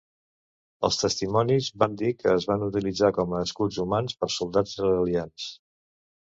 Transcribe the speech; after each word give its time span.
Els 0.87 0.95
testimonis 1.01 1.67
van 1.83 1.97
dir 2.03 2.09
que 2.21 2.33
es 2.37 2.47
van 2.53 2.65
utilitzar 2.69 3.11
com 3.19 3.37
a 3.37 3.43
escuts 3.49 3.79
humans 3.85 4.17
per 4.23 4.31
soldats 4.39 4.75
israelians. 4.79 5.47